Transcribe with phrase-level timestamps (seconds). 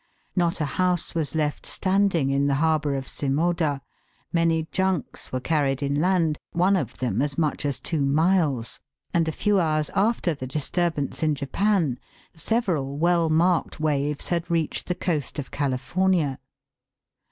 [0.35, 3.83] Not a house was left standing in the harbour of Simoda,
[4.33, 8.79] many junks were carried inland, one of them as much as two miles,
[9.13, 11.29] and a few hours after the disturbance SUBTERRANEAN HEAT.
[11.29, 11.35] 83 in
[11.93, 11.99] Japan
[12.33, 16.39] several well marked waves had reached the coast of California.